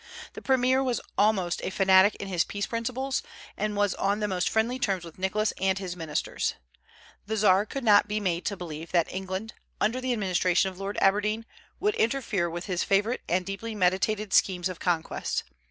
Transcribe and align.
The 0.33 0.41
premier 0.41 0.81
was 0.83 0.99
almost 1.15 1.61
a 1.63 1.69
fanatic 1.69 2.15
in 2.15 2.27
his 2.27 2.43
peace 2.43 2.65
principles, 2.65 3.21
and 3.55 3.75
was 3.75 3.93
on 3.93 4.19
the 4.19 4.27
most 4.27 4.49
friendly 4.49 4.79
terms 4.79 5.05
with 5.05 5.19
Nicholas 5.19 5.53
and 5.61 5.77
his 5.77 5.95
ministers. 5.95 6.55
The 7.27 7.37
Czar 7.37 7.67
could 7.67 7.83
not 7.83 8.07
be 8.07 8.19
made 8.19 8.43
to 8.45 8.57
believe 8.57 8.91
that 8.93 9.13
England, 9.13 9.53
under 9.79 10.01
the 10.01 10.11
administration 10.11 10.71
of 10.71 10.79
Lord 10.79 10.97
Aberdeen, 10.99 11.45
would 11.79 11.93
interfere 11.93 12.49
with 12.49 12.65
his 12.65 12.83
favorite 12.83 13.21
and 13.29 13.45
deeply 13.45 13.75
meditated 13.75 14.33
schemes 14.33 14.69
of 14.69 14.79
conquest. 14.79 15.43